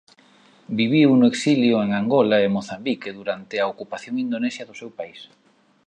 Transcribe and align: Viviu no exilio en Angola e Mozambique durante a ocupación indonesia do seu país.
Viviu 0.79 1.09
no 1.17 1.27
exilio 1.33 1.75
en 1.85 1.89
Angola 2.01 2.37
e 2.39 2.47
Mozambique 2.55 3.15
durante 3.19 3.55
a 3.59 3.69
ocupación 3.73 4.15
indonesia 4.25 4.63
do 4.67 4.77
seu 4.81 4.89
país. 4.99 5.19